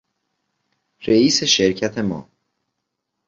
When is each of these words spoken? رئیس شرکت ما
رئیس 1.07 1.43
شرکت 1.43 1.97
ما 1.97 2.29